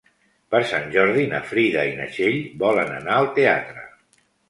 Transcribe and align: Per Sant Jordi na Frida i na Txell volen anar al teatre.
Per 0.55 0.61
Sant 0.71 0.87
Jordi 0.95 1.27
na 1.35 1.43
Frida 1.51 1.85
i 1.91 1.93
na 2.01 2.09
Txell 2.17 2.43
volen 2.67 2.93
anar 2.99 3.21
al 3.23 3.33
teatre. 3.41 3.89